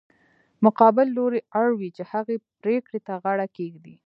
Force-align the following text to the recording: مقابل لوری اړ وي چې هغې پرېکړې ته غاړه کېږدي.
مقابل 0.65 1.07
لوری 1.17 1.41
اړ 1.61 1.67
وي 1.79 1.89
چې 1.97 2.03
هغې 2.11 2.35
پرېکړې 2.61 2.99
ته 3.07 3.13
غاړه 3.23 3.47
کېږدي. 3.57 3.95